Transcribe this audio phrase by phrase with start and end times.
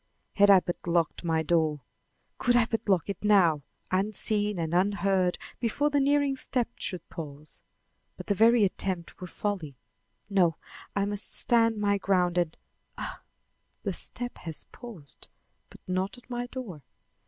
[0.33, 1.81] Had I but locked my door!
[2.39, 3.61] Could I but lock it now,
[3.91, 7.61] unseen and unheard before the nearing step should pause!
[8.17, 9.77] But the very attempt were folly;
[10.27, 10.57] no,
[10.95, 12.57] I must stand my ground and
[12.97, 13.21] Ah!
[13.83, 15.27] the step has paused,
[15.69, 16.81] but not at my door.